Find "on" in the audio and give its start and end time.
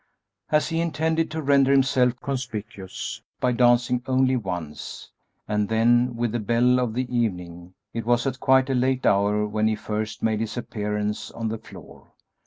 11.29-11.49